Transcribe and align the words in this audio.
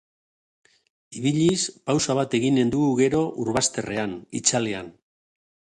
Ibiliz, 1.19 1.59
pausa 1.91 2.15
bat 2.21 2.35
eginen 2.39 2.73
dugu 2.77 2.89
gero 3.03 3.23
urbazterrean, 3.47 4.21
itzalean. 4.41 4.91